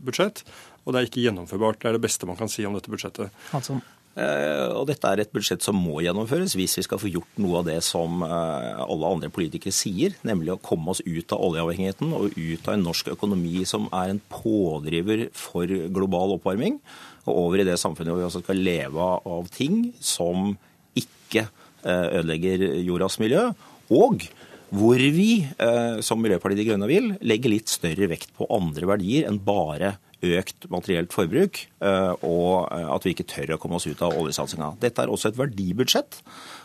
budsjett, 0.06 0.44
og 0.84 0.94
det 0.94 1.02
er 1.02 1.10
ikke 1.10 1.26
gjennomførbart. 1.26 1.82
Det 1.82 1.90
er 1.90 1.98
det 1.98 2.06
beste 2.06 2.30
man 2.30 2.38
kan 2.38 2.52
si 2.52 2.62
om 2.68 2.78
dette 2.78 2.94
budsjettet. 2.94 3.34
Altså, 3.58 3.80
Eh, 4.01 4.01
Og 4.12 4.84
dette 4.90 5.08
er 5.08 5.22
et 5.22 5.30
budsjett 5.32 5.64
som 5.64 5.78
må 5.80 6.02
gjennomføres 6.04 6.52
hvis 6.58 6.74
vi 6.76 6.84
skal 6.84 7.00
få 7.00 7.08
gjort 7.08 7.38
noe 7.40 7.62
av 7.62 7.68
det 7.70 7.78
som 7.86 8.20
eh, 8.26 8.82
alle 8.84 9.12
andre 9.14 9.30
politikere 9.32 9.72
sier, 9.72 10.16
nemlig 10.28 10.52
å 10.52 10.60
komme 10.60 10.92
oss 10.92 11.00
ut 11.06 11.32
av 11.32 11.40
oljeavhengigheten 11.46 12.12
og 12.18 12.36
ut 12.36 12.68
av 12.68 12.74
en 12.74 12.84
norsk 12.90 13.12
økonomi 13.14 13.64
som 13.68 13.88
er 13.88 14.12
en 14.12 14.20
pådriver 14.32 15.26
for 15.36 15.70
global 15.96 16.36
oppvarming, 16.36 16.76
og 17.24 17.40
over 17.46 17.62
i 17.62 17.66
det 17.68 17.78
samfunnet 17.80 18.12
hvor 18.12 18.20
vi 18.20 18.28
også 18.28 18.44
skal 18.44 18.62
leve 18.68 19.08
av 19.32 19.50
ting 19.54 19.82
som 20.02 20.52
ikke 20.98 21.46
eh, 21.46 22.06
ødelegger 22.20 22.68
jordas 22.84 23.16
miljø. 23.22 23.48
Og 23.92 24.26
hvor 24.72 25.00
vi, 25.00 25.44
eh, 25.44 26.00
som 26.04 26.20
Miljøpartiet 26.20 26.62
De 26.62 26.68
Grønne 26.70 26.88
vil, 26.88 27.12
legger 27.20 27.52
litt 27.52 27.72
større 27.72 28.08
vekt 28.08 28.32
på 28.36 28.48
andre 28.52 28.88
verdier 28.88 29.28
enn 29.28 29.40
bare 29.44 29.96
økt 30.22 30.68
materielt 30.72 31.14
forbruk, 31.14 31.64
eh, 31.82 32.12
og 32.22 32.68
eh, 32.70 32.88
at 32.94 33.06
vi 33.06 33.14
ikke 33.14 33.28
tør 33.30 33.56
å 33.56 33.60
komme 33.62 33.78
oss 33.80 33.88
ut 33.90 34.02
av 34.04 34.14
oljesatsinga. 34.18 34.74
Dette 34.82 35.04
er 35.04 35.12
også 35.12 35.32
et 35.32 35.38
verdibudsjett, 35.40 36.20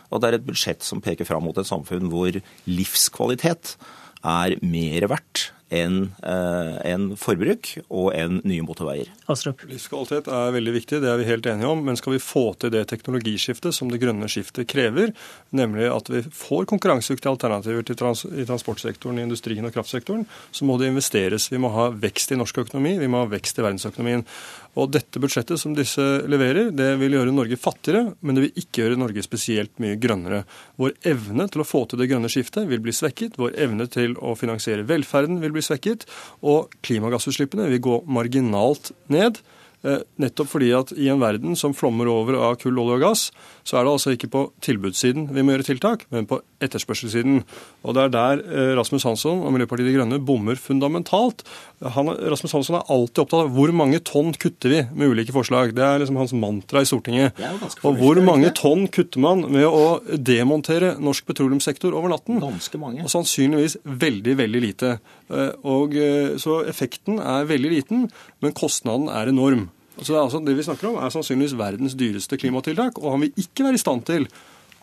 og 0.08 0.22
det 0.22 0.30
er 0.30 0.38
et 0.38 0.46
budsjett 0.46 0.86
som 0.86 1.02
peker 1.04 1.28
fram 1.28 1.44
mot 1.44 1.58
et 1.58 1.68
samfunn 1.68 2.08
hvor 2.12 2.38
livskvalitet 2.70 3.76
er 4.26 4.56
mer 4.64 5.08
verdt 5.10 5.48
enn 5.74 6.10
en 6.22 7.10
forbruk 7.20 7.74
og 7.88 8.10
enn 8.16 8.40
nye 8.48 8.64
motorveier. 8.64 9.10
Astrup. 9.28 9.64
Livskvalitet 9.68 10.30
er 10.32 10.54
veldig 10.54 10.74
viktig, 10.78 11.00
det 11.02 11.10
er 11.12 11.18
vi 11.20 11.28
helt 11.28 11.46
enige 11.50 11.68
om. 11.68 11.82
Men 11.84 11.98
skal 12.00 12.14
vi 12.14 12.22
få 12.22 12.44
til 12.60 12.72
det 12.74 12.86
teknologiskiftet 12.90 13.76
som 13.76 13.90
det 13.92 14.00
grønne 14.02 14.28
skiftet 14.30 14.68
krever, 14.70 15.12
nemlig 15.56 15.88
at 15.92 16.08
vi 16.12 16.22
får 16.24 16.68
konkurransedyktige 16.70 17.32
alternativer 17.32 17.84
til 17.86 17.98
trans 18.00 18.24
i 18.28 18.46
transportsektoren, 18.48 19.20
i 19.20 19.26
industrien 19.28 19.66
og 19.68 19.74
kraftsektoren, 19.74 20.24
så 20.50 20.68
må 20.68 20.78
det 20.80 20.90
investeres. 20.92 21.50
Vi 21.52 21.60
må 21.60 21.72
ha 21.74 21.90
vekst 21.92 22.32
i 22.32 22.40
norsk 22.40 22.64
økonomi, 22.64 22.96
vi 23.00 23.10
må 23.10 23.24
ha 23.24 23.30
vekst 23.30 23.60
i 23.60 23.66
verdensøkonomien. 23.66 24.24
Og 24.78 24.90
dette 24.94 25.18
budsjettet 25.20 25.58
som 25.58 25.74
disse 25.74 26.02
leverer, 26.30 26.70
det 26.76 26.92
vil 27.00 27.16
gjøre 27.16 27.34
Norge 27.34 27.58
fattigere, 27.58 28.12
men 28.20 28.36
det 28.36 28.44
vil 28.44 28.60
ikke 28.62 28.84
gjøre 28.84 28.98
Norge 29.00 29.24
spesielt 29.26 29.72
mye 29.82 29.96
grønnere. 29.98 30.44
Vår 30.78 30.94
evne 31.08 31.48
til 31.50 31.64
å 31.64 31.66
få 31.66 31.82
til 31.88 31.98
det 31.98 32.06
grønne 32.12 32.30
skiftet 32.30 32.68
vil 32.70 32.82
bli 32.84 32.94
svekket. 32.94 33.40
Vår 33.40 33.56
evne 33.58 33.88
til 33.90 34.14
å 34.22 34.36
finansiere 34.38 34.86
velferden 34.86 35.40
vil 35.42 35.54
bli 35.56 35.57
svekket. 35.64 36.08
Og 36.42 36.72
klimagassutslippene 36.86 37.68
vil 37.72 37.84
gå 37.84 38.00
marginalt 38.06 38.92
ned. 39.12 39.40
Eh, 39.86 40.00
Nettopp 40.18 40.48
fordi 40.50 40.72
at 40.74 40.90
i 40.98 41.06
en 41.12 41.20
verden 41.22 41.54
som 41.58 41.74
flommer 41.76 42.08
over 42.10 42.34
av 42.34 42.56
kull, 42.58 42.78
olje 42.82 42.96
og 42.96 43.02
gass, 43.04 43.20
så 43.62 43.78
er 43.78 43.86
det 43.86 43.92
altså 43.92 44.14
ikke 44.16 44.30
på 44.32 44.40
tilbudssiden 44.64 45.28
vi 45.30 45.44
må 45.44 45.52
gjøre 45.54 45.68
tiltak, 45.68 46.02
men 46.10 46.26
på 46.26 46.40
etterspørselssiden. 46.64 47.44
Og 47.86 47.94
det 47.94 48.08
er 48.08 48.10
der 48.16 48.42
eh, 48.42 48.72
Rasmus 48.74 49.06
Hansson 49.06 49.44
og 49.46 49.54
Miljøpartiet 49.54 49.86
De 49.86 49.94
Grønne 49.94 50.18
bommer 50.18 50.58
fundamentalt. 50.58 51.44
Han, 51.94 52.10
Rasmus 52.10 52.56
Hansson 52.56 52.80
er 52.80 52.90
alltid 52.90 53.22
opptatt 53.22 53.44
av 53.44 53.52
hvor 53.54 53.70
mange 53.76 54.00
tonn 54.02 54.32
kutter 54.34 54.74
vi 54.74 54.80
med 54.98 55.14
ulike 55.14 55.36
forslag. 55.36 55.70
Det 55.76 55.84
er 55.86 56.02
liksom 56.02 56.18
hans 56.18 56.34
mantra 56.34 56.82
i 56.82 56.90
Stortinget. 56.90 57.38
Og 57.86 58.00
hvor 58.00 58.18
mange 58.24 58.50
tonn 58.58 58.88
kutter 58.90 59.22
man 59.22 59.46
med 59.46 59.68
å 59.68 60.00
demontere 60.10 60.96
norsk 60.98 61.28
petroleumssektor 61.30 61.94
over 61.94 62.10
natten? 62.16 62.42
Ganske 62.42 62.82
mange. 62.82 63.06
Og 63.06 63.14
sannsynligvis 63.14 63.78
veldig, 63.86 64.34
veldig 64.42 64.64
lite. 64.66 64.96
Eh, 65.28 65.50
og, 65.62 65.96
eh, 65.96 66.36
så 66.40 66.62
effekten 66.68 67.18
er 67.20 67.48
veldig 67.48 67.72
liten, 67.72 68.06
men 68.40 68.56
kostnaden 68.56 69.08
er 69.12 69.32
enorm. 69.32 69.68
Så 69.98 70.14
det, 70.14 70.20
altså, 70.22 70.40
det 70.44 70.56
vi 70.56 70.62
snakker 70.62 70.92
om, 70.92 71.00
er 71.02 71.10
sannsynligvis 71.10 71.58
verdens 71.58 71.96
dyreste 71.98 72.38
klimatiltak, 72.38 72.98
og 73.02 73.16
han 73.16 73.26
vil 73.26 73.44
ikke 73.44 73.66
være 73.66 73.78
i 73.80 73.82
stand 73.82 74.04
til 74.06 74.28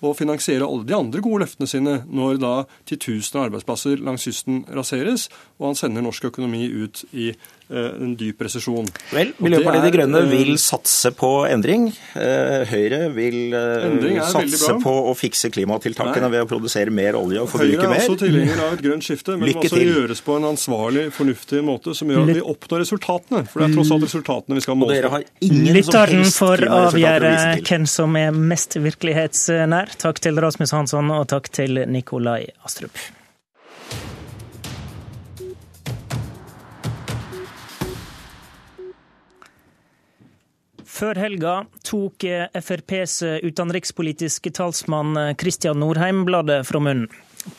å 0.04 0.14
finansiere 0.18 0.68
alle 0.68 0.88
de 0.88 0.96
andre 0.98 1.24
gode 1.24 1.46
løftene 1.46 1.70
sine 1.70 1.98
når 2.10 2.40
da 2.42 2.54
titusener 2.90 3.42
av 3.42 3.50
arbeidsplasser 3.50 4.02
langs 4.04 4.28
kysten 4.28 4.64
raseres, 4.76 5.30
og 5.60 5.72
han 5.72 5.80
sender 5.80 6.06
norsk 6.06 6.30
økonomi 6.32 6.66
ut 6.72 7.06
i 7.14 7.32
Eh, 7.66 7.86
en 7.98 8.12
dyp 8.14 8.44
resesjon. 8.46 8.86
Vel, 9.10 9.32
Miljøpartiet 9.42 9.88
De 9.88 9.90
Grønne 9.96 10.20
eh, 10.22 10.28
vil 10.30 10.52
satse 10.62 11.10
på 11.18 11.30
endring. 11.50 11.88
Eh, 12.14 12.62
Høyre 12.70 13.08
vil 13.16 13.56
satse 14.22 14.76
på 14.84 14.92
å 15.10 15.16
fikse 15.18 15.50
klimatiltakene 15.50 16.28
Nei. 16.28 16.30
ved 16.36 16.44
å 16.46 16.50
produsere 16.52 16.94
mer 16.94 17.18
olje 17.18 17.42
og 17.42 17.50
forbruke 17.50 17.88
mer. 17.90 17.96
Høyre 17.96 18.04
er 18.04 18.12
også 18.12 18.20
tilhenger 18.22 18.62
av 18.68 18.76
et 18.76 18.84
grønt 18.86 19.08
skifte, 19.08 19.34
men 19.34 19.50
Lykke 19.50 19.64
det 19.66 19.72
må 19.72 19.80
også 19.80 19.98
gjøres 19.98 20.22
på 20.28 20.36
en 20.38 20.46
ansvarlig, 20.52 21.08
fornuftig 21.16 21.64
måte 21.66 21.96
som 21.98 22.14
gjør 22.14 22.28
at 22.28 22.38
vi 22.38 22.44
oppnår 22.54 22.84
resultatene. 22.86 23.42
For 23.50 23.64
det 23.64 23.72
er 23.72 23.76
tross 23.80 23.96
alt 23.96 24.06
resultatene 24.06 24.60
vi 24.60 24.66
skal 24.68 24.80
måle. 24.84 25.00
for 26.38 26.68
å 26.70 26.84
avgjøre 26.92 27.34
hvem 27.66 27.90
som 27.90 28.22
er 28.22 28.30
mest 28.54 28.78
virkelighetsnær. 28.78 29.85
Takk 30.02 30.20
til 30.24 30.40
Rasmus 30.42 30.74
Hansson, 30.76 31.12
og 31.14 31.28
takk 31.32 31.52
til 31.54 31.84
Nikolai 31.90 32.48
Astrup. 32.66 32.98
Før 40.96 41.20
helga 41.20 41.54
tok 41.84 42.24
FrPs 42.56 43.20
utenrikspolitiske 43.44 44.54
talsmann 44.56 45.36
Kristian 45.36 45.82
Norheim 45.84 46.24
bladet 46.28 46.62
fra 46.70 46.80
munnen. 46.80 47.10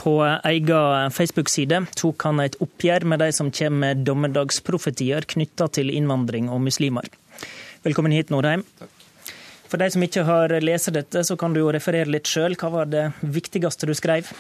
På 0.00 0.18
egen 0.24 1.12
Facebook-side 1.14 1.84
tok 1.94 2.24
han 2.26 2.40
et 2.42 2.56
oppgjør 2.64 3.04
med 3.06 3.20
de 3.22 3.28
som 3.36 3.52
kommer 3.54 3.92
med 3.92 4.06
dommedagsprofetier 4.08 5.28
knytta 5.30 5.68
til 5.78 5.92
innvandring 5.94 6.48
og 6.50 6.64
muslimer. 6.64 7.06
Velkommen 7.86 8.14
hit, 8.16 8.32
Norheim. 8.34 8.64
For 9.66 9.82
de 9.82 9.88
som 9.90 10.02
ikke 10.04 10.26
har 10.26 10.52
lest 10.62 10.92
dette, 10.94 11.24
så 11.26 11.36
kan 11.38 11.54
du 11.54 11.62
jo 11.62 11.72
referere 11.74 12.10
litt 12.10 12.30
sjøl. 12.30 12.54
Hva 12.58 12.70
var 12.72 12.90
det 12.90 13.08
viktigste 13.22 13.88
du 13.88 13.94
skrev? 13.98 14.30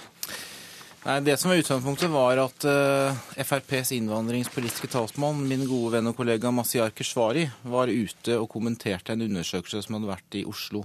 Nei, 1.06 1.20
Det 1.22 1.36
som 1.38 1.52
var 1.52 1.60
utgangspunktet, 1.60 2.10
var 2.10 2.40
at 2.42 2.64
eh, 2.66 3.18
FrPs 3.46 3.92
innvandringspolitiske 3.94 4.90
talsmann, 4.90 5.44
min 5.46 5.62
gode 5.68 5.94
venn 5.94 6.10
og 6.10 6.16
kollega 6.18 6.50
Masiar 6.50 6.90
Keshvari, 6.90 7.44
var 7.62 7.92
ute 7.92 8.40
og 8.40 8.48
kommenterte 8.50 9.14
en 9.14 9.22
undersøkelse 9.28 9.84
som 9.86 9.98
hadde 9.98 10.10
vært 10.10 10.38
i 10.40 10.42
Oslo. 10.50 10.82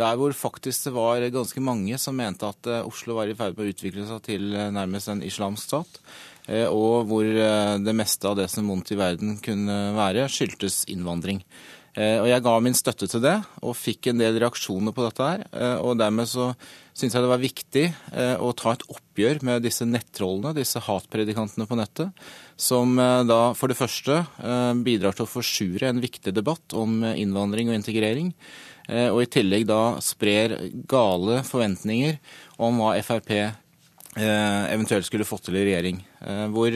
Der 0.00 0.16
hvor 0.18 0.34
faktisk 0.34 0.88
det 0.88 0.94
var 0.96 1.22
ganske 1.30 1.62
mange 1.62 1.98
som 2.00 2.16
mente 2.16 2.48
at 2.48 2.66
uh, 2.66 2.80
Oslo 2.88 3.18
var 3.18 3.30
i 3.30 3.36
ferd 3.38 3.54
med 3.58 3.68
å 3.68 3.74
utvikle 3.74 4.06
seg 4.08 4.22
til 4.24 4.48
uh, 4.56 4.70
nærmest 4.74 5.10
en 5.12 5.22
islamsk 5.22 5.68
stat. 5.68 6.00
Og 6.48 7.06
hvor 7.06 7.28
det 7.86 7.94
meste 7.94 8.26
av 8.26 8.34
det 8.40 8.48
som 8.50 8.66
vondt 8.66 8.90
i 8.90 8.98
verden 8.98 9.36
kunne 9.44 9.76
være, 9.94 10.24
skyldtes 10.26 10.80
innvandring. 10.90 11.38
Og 11.94 12.26
jeg 12.26 12.42
ga 12.42 12.54
min 12.64 12.74
støtte 12.74 13.06
til 13.06 13.22
det, 13.22 13.36
og 13.62 13.76
fikk 13.78 14.08
en 14.10 14.18
del 14.18 14.40
reaksjoner 14.42 14.94
på 14.96 15.04
dette 15.06 15.28
her. 15.28 15.44
Og 15.84 15.94
dermed 16.00 16.26
så 16.26 16.48
syns 16.96 17.14
jeg 17.16 17.24
det 17.24 17.30
var 17.30 17.40
viktig 17.40 17.84
eh, 17.88 18.34
å 18.36 18.52
ta 18.56 18.74
et 18.74 18.84
oppgjør 18.92 19.40
med 19.48 19.64
disse 19.64 19.86
nettrollene, 19.88 20.54
disse 20.56 20.80
hatpredikantene 20.84 21.66
på 21.68 21.78
nettet, 21.78 22.12
som 22.60 22.98
eh, 23.00 23.22
da 23.28 23.40
for 23.56 23.72
det 23.72 23.78
første 23.78 24.20
eh, 24.20 24.72
bidrar 24.84 25.16
til 25.16 25.26
å 25.26 25.30
forsure 25.30 25.88
en 25.88 26.02
viktig 26.02 26.34
debatt 26.36 26.76
om 26.76 27.00
innvandring 27.12 27.72
og 27.72 27.80
integrering, 27.80 28.34
og 28.92 29.20
i 29.22 29.28
tillegg 29.30 29.62
da 29.68 30.00
sprer 30.02 30.56
gale 30.90 31.36
forventninger 31.46 32.16
om 32.66 32.80
hva 32.82 32.96
Frp 33.06 33.30
eventuelt 34.16 35.06
skulle 35.08 35.24
fått 35.24 35.46
til 35.46 35.56
i 35.56 35.62
regjering. 35.64 36.02
Hvor 36.52 36.74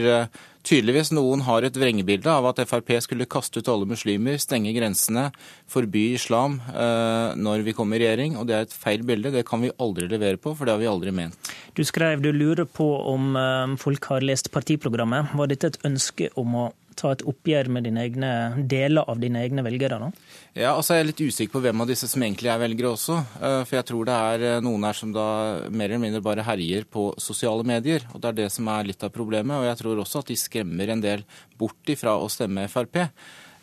tydeligvis 0.67 1.13
noen 1.15 1.45
har 1.47 1.65
et 1.67 1.79
vrengebilde 1.79 2.31
av 2.31 2.49
at 2.51 2.61
Frp 2.67 2.97
skulle 3.05 3.29
kaste 3.31 3.61
ut 3.61 3.69
alle 3.71 3.87
muslimer, 3.89 4.39
stenge 4.43 4.73
grensene, 4.75 5.29
forby 5.71 6.09
islam 6.17 6.59
eh, 6.73 7.37
når 7.39 7.63
vi 7.67 7.75
kommer 7.77 8.01
i 8.01 8.07
regjering. 8.07 8.39
Og 8.41 8.49
det 8.49 8.57
er 8.57 8.67
et 8.67 8.75
feil 8.75 9.05
bilde. 9.07 9.35
Det 9.35 9.47
kan 9.47 9.63
vi 9.63 9.75
aldri 9.83 10.09
levere 10.11 10.41
på, 10.41 10.55
for 10.57 10.67
det 10.67 10.75
har 10.75 10.83
vi 10.83 10.91
aldri 10.91 11.15
ment. 11.15 11.53
Du 11.79 11.85
skrev 11.87 12.25
du 12.25 12.33
lurer 12.35 12.67
på 12.67 12.89
om 13.13 13.37
eh, 13.39 13.77
folk 13.83 14.11
har 14.11 14.27
lest 14.27 14.51
partiprogrammet. 14.55 15.37
Var 15.39 15.53
dette 15.53 15.75
et 15.75 15.81
ønske 15.87 16.33
om 16.41 16.59
å 16.65 16.67
ta 16.97 17.13
et 17.15 17.25
oppgjør 17.29 17.71
med 17.73 17.87
dine 17.87 18.03
egne, 18.07 18.31
deler 18.69 19.07
av 19.09 19.21
dine 19.23 19.43
egne 19.45 19.65
velgere 19.67 19.99
nå? 20.01 20.11
Ja, 20.57 20.73
altså 20.73 20.97
Jeg 20.97 21.05
er 21.05 21.09
litt 21.11 21.23
usikker 21.23 21.57
på 21.57 21.63
hvem 21.67 21.85
av 21.85 21.91
disse 21.91 22.09
som 22.11 22.23
egentlig 22.25 22.51
er 22.53 22.63
velgere 22.63 22.93
også. 22.95 23.19
Eh, 23.37 23.63
for 23.69 23.79
jeg 23.79 23.89
tror 23.91 24.09
det 24.09 24.19
er 24.31 24.47
eh, 24.51 24.61
noen 24.65 24.89
her 24.89 24.99
som 24.99 25.15
da 25.15 25.29
mer 25.69 25.91
eller 25.91 26.05
mindre 26.07 26.25
bare 26.25 26.47
herjer 26.47 26.89
på 26.91 27.11
sosiale 27.23 27.67
medier. 27.69 28.07
Og 28.15 28.23
det 28.23 28.33
er 28.33 28.39
det 28.43 28.53
som 28.55 28.69
er 28.73 28.89
litt 28.89 29.05
av 29.05 29.15
problemet. 29.15 29.59
Og 29.59 29.69
jeg 29.69 29.81
tror 29.83 30.05
også 30.05 30.25
at 30.25 30.33
de 30.33 30.39
skremmer 30.41 30.95
en 30.95 31.05
del 31.05 31.27
bort 31.61 31.93
ifra 31.93 32.17
å 32.21 32.31
stemme 32.33 32.69
Frp. 32.73 33.05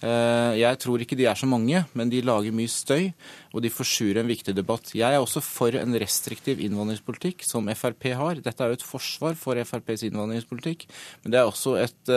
Eh, 0.04 0.54
jeg 0.60 0.80
tror 0.84 1.00
ikke 1.00 1.16
de 1.16 1.28
er 1.32 1.38
så 1.40 1.48
mange, 1.48 1.80
men 1.96 2.10
de 2.12 2.20
lager 2.26 2.56
mye 2.56 2.72
støy, 2.72 3.14
og 3.56 3.64
de 3.64 3.72
forsurer 3.72 4.20
en 4.20 4.28
viktig 4.28 4.56
debatt. 4.56 4.92
Jeg 4.98 5.08
er 5.08 5.22
også 5.24 5.40
for 5.44 5.76
en 5.80 5.96
restriktiv 6.02 6.60
innvandringspolitikk, 6.66 7.46
som 7.48 7.72
Frp 7.72 8.10
har. 8.20 8.42
Dette 8.44 8.66
er 8.66 8.74
jo 8.74 8.80
et 8.82 8.86
forsvar 8.86 9.38
for 9.40 9.60
FrPs 9.64 10.04
innvandringspolitikk, 10.10 10.90
men 11.24 11.36
det 11.36 11.40
er 11.40 11.48
også 11.48 11.78
et, 11.80 12.14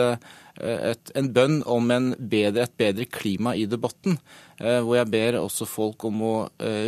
et, 0.63 1.11
en 1.17 1.29
bønn 1.33 1.61
om 1.69 1.91
en 1.93 2.11
bedre, 2.17 2.65
et 2.65 2.77
bedre 2.79 3.07
klima 3.09 3.55
i 3.55 3.67
debatten. 3.69 4.17
Eh, 4.57 4.79
hvor 4.81 4.97
jeg 4.97 5.11
ber 5.13 5.37
også 5.41 5.67
folk 5.69 6.07
om 6.09 6.23
å 6.25 6.33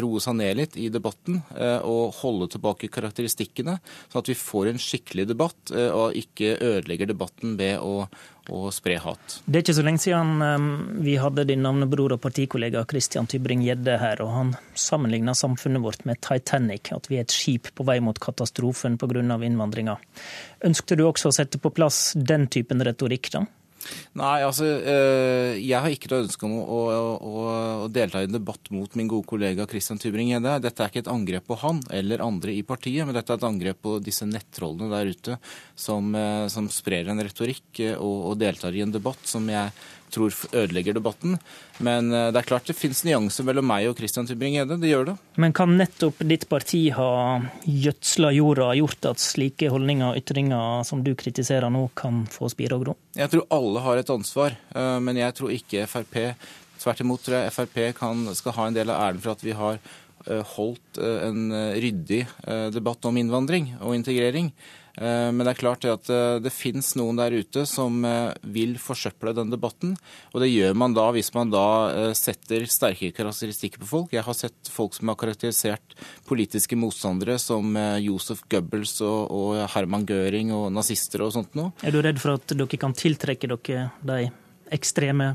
roe 0.01 0.23
seg 0.23 0.39
ned 0.39 0.57
litt 0.57 0.77
i 0.81 0.87
debatten 0.89 1.37
og 1.85 2.15
holde 2.23 2.47
tilbake 2.55 2.89
karakteristikkene, 2.89 3.75
sånn 4.09 4.23
at 4.23 4.31
vi 4.31 4.37
får 4.37 4.71
en 4.71 4.81
skikkelig 4.81 5.27
debatt 5.29 5.73
og 5.75 6.17
ikke 6.17 6.55
ødelegger 6.57 7.11
debatten 7.11 7.53
ved 7.59 7.77
å 7.83 8.07
og 8.53 8.69
spre 8.73 8.97
hat. 9.01 9.39
Det 9.45 9.59
er 9.59 9.63
ikke 9.63 9.77
så 9.77 9.85
lenge 9.85 10.01
siden 10.03 10.41
um, 10.41 10.69
vi 11.05 11.15
hadde 11.21 11.45
din 11.49 11.61
navnebror 11.65 12.15
og 12.15 12.21
partikollega 12.23 12.83
Christian 12.89 13.29
Tybring-Gjedde 13.29 13.97
her, 14.01 14.23
og 14.25 14.33
han 14.33 14.55
sammenligna 14.73 15.35
samfunnet 15.37 15.83
vårt 15.83 16.05
med 16.09 16.21
Titanic, 16.25 16.91
at 16.95 17.09
vi 17.11 17.19
er 17.19 17.27
et 17.27 17.35
skip 17.35 17.71
på 17.75 17.85
vei 17.87 17.99
mot 18.03 18.19
katastrofen 18.19 18.97
pga. 18.99 19.21
innvandringa. 19.21 19.97
Ønskte 20.65 20.97
du 20.97 21.05
også 21.07 21.29
å 21.29 21.35
sette 21.35 21.61
på 21.61 21.71
plass 21.73 22.13
den 22.15 22.47
typen 22.47 22.83
retorikk, 22.85 23.31
da? 23.35 23.45
Nei, 24.19 24.39
altså 24.43 24.65
eh, 24.65 25.57
jeg 25.61 25.79
har 25.79 25.93
ikke 25.93 26.11
noe 26.11 26.25
ønske 26.25 26.47
om 26.47 26.55
å, 26.59 26.79
å, 26.89 27.43
å, 27.85 27.89
delta 27.93 28.21
i 28.23 28.27
en 28.27 28.35
debatt 28.35 28.71
mot 28.75 28.95
min 28.99 29.09
gode 29.09 29.27
kollega 29.29 29.67
Christian 29.69 30.01
Tybring-Gjedde. 30.01 30.57
Dette 30.65 30.83
er 30.83 30.91
ikke 30.91 31.03
et 31.05 31.11
angrep 31.11 31.47
på 31.49 31.59
han 31.63 31.81
eller 31.95 32.23
andre 32.25 32.55
i 32.55 32.65
partiet, 32.67 33.07
men 33.07 33.15
dette 33.17 33.33
er 33.33 33.41
et 33.41 33.47
angrep 33.49 33.81
på 33.85 33.97
disse 34.03 34.27
nettrollene 34.27 34.91
der 34.91 35.13
ute 35.13 35.39
som, 35.75 36.11
eh, 36.15 36.47
som 36.51 36.69
sprer 36.73 37.11
en 37.11 37.23
retorikk 37.23 37.83
eh, 37.85 37.95
og, 37.95 38.33
og 38.33 38.41
deltar 38.41 38.75
i 38.75 38.83
en 38.85 38.93
debatt 38.95 39.23
som 39.29 39.47
jeg 39.49 39.71
tror 40.13 40.35
ødelegger 40.51 40.97
debatten. 40.97 41.37
Men 41.85 42.11
eh, 42.13 42.29
det 42.33 42.41
er 42.41 42.49
klart 42.49 42.69
det 42.69 42.77
finnes 42.77 43.01
nyanser 43.07 43.47
mellom 43.47 43.67
meg 43.69 43.89
og 43.89 43.97
Christian 43.99 44.27
Tybring-Gjedde. 44.29 44.79
Det 44.81 44.91
gjør 44.91 45.09
det. 45.11 45.15
Men 45.41 45.55
kan 45.55 45.75
nettopp 45.79 46.23
ditt 46.29 46.47
parti 46.51 46.85
ha 46.95 47.11
gjødsla 47.65 48.31
jorda, 48.35 48.71
gjort 48.79 49.09
at 49.13 49.23
slike 49.23 49.71
holdninger 49.73 50.11
og 50.11 50.21
ytringer 50.21 50.87
som 50.87 51.03
du 51.05 51.13
kritiserer 51.19 51.71
nå, 51.73 51.87
kan 51.99 52.25
få 52.31 52.51
spire 52.51 52.79
og 52.79 52.87
gro? 52.87 52.97
Jeg 53.17 53.31
tror 53.33 53.47
alle 53.59 53.85
har 53.85 54.01
et 54.01 54.15
ansvar, 54.15 54.57
eh, 54.75 54.97
men 55.03 55.21
jeg 55.21 55.37
tror 55.39 55.53
ikke 55.55 55.87
Frp 55.89 56.17
Tvert 56.79 57.01
imot 57.03 57.19
tror 57.25 57.41
jeg 57.41 57.51
Frp 57.51 57.79
kan, 57.97 58.21
skal 58.37 58.55
ha 58.55 58.67
en 58.69 58.77
del 58.77 58.91
av 58.93 59.01
æren 59.09 59.19
for 59.19 59.35
at 59.35 59.41
vi 59.43 59.51
har 59.51 59.81
holdt 60.27 60.99
en 60.99 61.53
ryddig 61.79 62.25
debatt 62.75 63.05
om 63.07 63.17
innvandring 63.17 63.71
og 63.79 63.95
integrering. 63.95 64.51
Eh, 64.99 65.29
men 65.31 65.45
det 65.45 65.53
er 65.53 65.59
klart 65.59 65.85
at 65.87 66.09
eh, 66.11 66.37
det 66.43 66.51
finnes 66.51 66.91
noen 66.99 67.19
der 67.19 67.35
ute 67.39 67.63
som 67.69 68.03
eh, 68.05 68.33
vil 68.51 68.75
forsøple 68.81 69.33
den 69.37 69.51
debatten. 69.53 69.95
Og 70.33 70.43
det 70.43 70.51
gjør 70.51 70.75
man 70.79 70.95
da 70.97 71.07
hvis 71.15 71.31
man 71.35 71.53
da 71.53 71.65
setter 72.17 72.65
sterke 72.69 73.13
karakteristikker 73.15 73.83
på 73.83 73.89
folk. 73.89 74.15
Jeg 74.15 74.25
har 74.27 74.37
sett 74.37 74.71
folk 74.71 74.97
som 74.97 75.11
har 75.11 75.19
karakterisert 75.19 75.95
politiske 76.27 76.77
motstandere 76.79 77.37
som 77.41 77.77
Josef 78.03 78.43
Goebbels 78.51 78.97
og, 79.05 79.57
Herman 79.73 80.05
Göring 80.09 80.51
og 80.55 80.69
nazister 80.73 81.23
og 81.25 81.33
sånt 81.35 81.55
noe. 81.57 81.71
Er 81.85 81.95
du 81.95 82.01
redd 82.03 82.19
for 82.21 82.35
at 82.35 82.51
dere 82.51 82.79
kan 82.81 82.95
tiltrekke 82.97 83.49
dere 83.49 83.89
de 84.05 84.29
ekstreme 84.75 85.33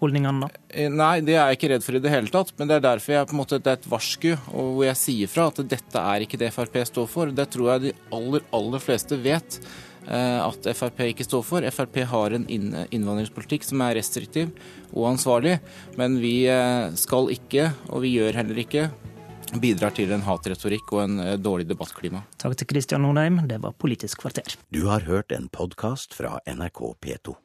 holdningene 0.00 0.46
da? 0.46 0.62
Eh, 0.68 0.90
nei, 0.92 1.20
det 1.24 1.36
er 1.36 1.50
jeg 1.50 1.58
ikke 1.58 1.72
redd 1.74 1.86
for 1.86 1.98
i 1.98 2.02
det 2.02 2.12
hele 2.12 2.32
tatt. 2.32 2.52
Men 2.58 2.70
det 2.70 2.78
er 2.78 2.86
derfor 2.90 3.16
jeg 3.16 3.30
på 3.30 3.36
en 3.36 3.42
måte, 3.42 3.60
det 3.62 3.72
er 3.72 3.80
et 3.80 3.90
varsku 3.90 4.30
og 4.34 4.70
hvor 4.76 4.86
jeg 4.88 5.00
sier 5.00 5.32
fra 5.32 5.48
at 5.50 5.64
dette 5.72 6.04
er 6.14 6.26
ikke 6.26 6.40
det 6.40 6.52
Frp 6.54 6.78
står 6.90 7.10
for. 7.10 7.34
Det 7.34 7.48
tror 7.54 7.72
jeg 7.74 7.84
de 7.86 7.96
aller, 8.16 8.46
aller 8.56 8.82
fleste 8.82 9.18
vet 9.22 9.58
eh, 10.08 10.38
at 10.42 10.70
Frp 10.76 11.02
ikke 11.08 11.26
står 11.26 11.46
for. 11.46 11.70
Frp 11.78 12.00
har 12.12 12.36
en 12.36 12.46
innvandringspolitikk 12.50 13.66
som 13.68 13.84
er 13.86 13.98
restriktiv 14.00 14.52
og 14.92 15.10
ansvarlig, 15.14 15.58
men 16.00 16.20
vi 16.22 16.38
eh, 16.52 16.92
skal 16.98 17.32
ikke, 17.34 17.70
og 17.90 18.04
vi 18.04 18.16
gjør 18.18 18.42
heller 18.42 18.64
ikke, 18.66 18.88
bidrar 19.62 19.94
til 19.94 20.10
en 20.12 20.24
hatretorikk 20.26 20.90
og 20.96 21.04
en 21.04 21.20
dårlig 21.38 21.68
debattklima. 21.70 22.24
Takk 22.42 22.58
til 22.58 22.68
Kristian 22.74 23.06
Nordheim, 23.06 23.44
det 23.48 23.62
var 23.62 23.78
Politisk 23.78 24.26
kvarter. 24.26 24.58
Du 24.74 24.88
har 24.90 25.06
hørt 25.06 25.32
en 25.32 25.46
podkast 25.48 26.18
fra 26.18 26.40
NRK 26.50 26.82
P2. 26.98 27.38